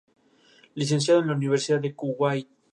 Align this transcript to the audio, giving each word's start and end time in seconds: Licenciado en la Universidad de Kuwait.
Licenciado 0.73 1.19
en 1.21 1.27
la 1.27 1.35
Universidad 1.35 1.79
de 1.79 1.93
Kuwait. 1.93 2.49